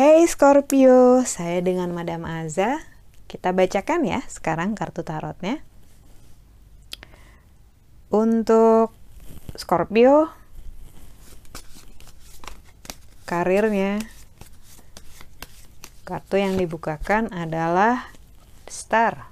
[0.00, 2.80] Hey Scorpio, saya dengan Madam Aza.
[3.28, 5.60] Kita bacakan ya sekarang kartu tarotnya.
[8.08, 8.96] Untuk
[9.56, 10.32] Scorpio,
[13.28, 14.00] karirnya,
[16.08, 18.08] kartu yang dibukakan adalah
[18.68, 19.28] Star.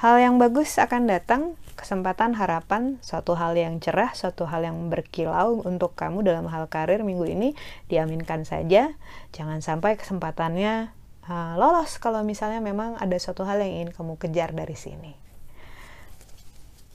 [0.00, 5.60] Hal yang bagus akan datang kesempatan, harapan, suatu hal yang cerah, suatu hal yang berkilau
[5.60, 7.52] untuk kamu dalam hal karir minggu ini
[7.92, 8.96] diaminkan saja.
[9.36, 10.88] Jangan sampai kesempatannya
[11.28, 15.12] uh, lolos kalau misalnya memang ada suatu hal yang ingin kamu kejar dari sini.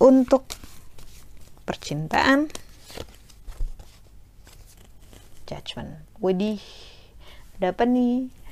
[0.01, 0.49] Untuk
[1.69, 2.49] percintaan,
[5.45, 6.01] judgment.
[6.17, 6.57] Widih,
[7.61, 8.44] ada apa nih?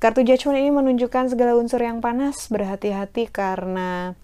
[0.00, 4.16] Kartu judgment ini menunjukkan segala unsur yang panas, berhati-hati karena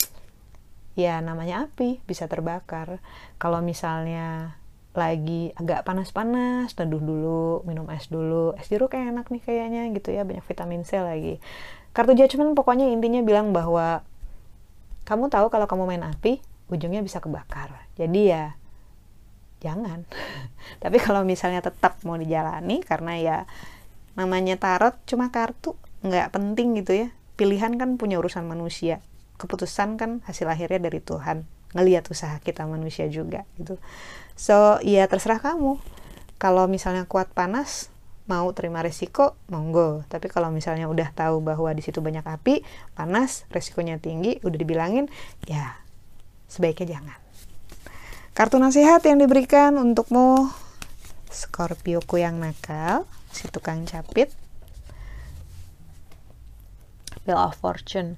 [0.97, 3.05] ya namanya api bisa terbakar.
[3.37, 4.57] Kalau misalnya
[4.97, 8.57] lagi agak panas-panas teduh dulu minum es dulu.
[8.57, 11.37] Es jeruk kayak enak nih kayaknya gitu ya banyak vitamin C lagi.
[11.93, 14.01] Kartu judgment pokoknya intinya bilang bahwa
[15.05, 16.41] kamu tahu kalau kamu main api
[16.73, 17.85] ujungnya bisa kebakar.
[18.01, 18.57] Jadi ya
[19.61, 20.09] jangan.
[20.83, 23.39] Tapi kalau misalnya tetap mau dijalani karena ya
[24.17, 27.09] namanya tarot cuma kartu nggak penting gitu ya.
[27.37, 29.05] Pilihan kan punya urusan manusia.
[29.37, 31.45] Keputusan kan hasil akhirnya dari Tuhan.
[31.77, 33.77] Ngelihat usaha kita manusia juga gitu.
[34.35, 35.77] So ya terserah kamu.
[36.41, 37.93] Kalau misalnya kuat panas
[38.27, 40.03] mau terima resiko monggo.
[40.11, 42.67] Tapi kalau misalnya udah tahu bahwa di situ banyak api
[42.99, 45.07] panas resikonya tinggi udah dibilangin
[45.47, 45.79] ya
[46.51, 47.19] sebaiknya jangan.
[48.37, 50.53] Kartu nasihat yang diberikan untukmu
[51.33, 54.33] Scorpioku yang nakal si tukang capit.
[57.29, 58.17] Wheel of Fortune.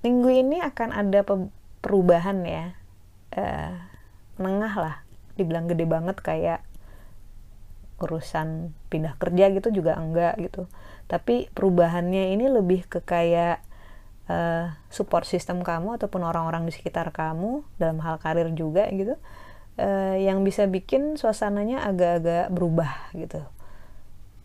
[0.00, 1.20] Minggu ini akan ada
[1.84, 2.72] perubahan ya.
[3.36, 3.76] Uh,
[4.40, 5.04] lah
[5.36, 6.64] dibilang gede banget kayak
[8.00, 10.64] urusan pindah kerja gitu juga enggak gitu.
[11.04, 13.60] Tapi perubahannya ini lebih ke kayak
[14.32, 19.20] uh, support system kamu ataupun orang-orang di sekitar kamu dalam hal karir juga gitu
[19.78, 23.44] uh, yang bisa bikin suasananya agak-agak berubah gitu.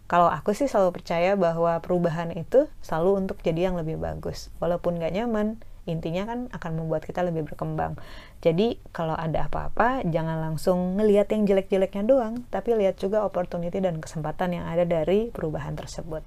[0.06, 4.54] Kalau aku sih selalu percaya bahwa perubahan itu selalu untuk jadi yang lebih bagus.
[4.62, 7.98] Walaupun gak nyaman intinya kan akan membuat kita lebih berkembang.
[8.42, 14.02] Jadi kalau ada apa-apa jangan langsung ngelihat yang jelek-jeleknya doang tapi lihat juga opportunity dan
[14.02, 16.26] kesempatan yang ada dari perubahan tersebut.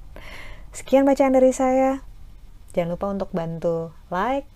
[0.70, 2.02] Sekian bacaan dari saya.
[2.74, 4.46] Jangan lupa untuk bantu like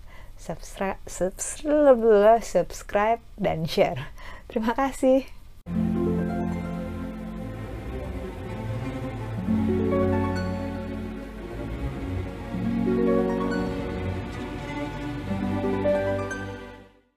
[0.43, 4.11] subscribe subscribe, subscribe dan share.
[4.51, 5.23] Terima kasih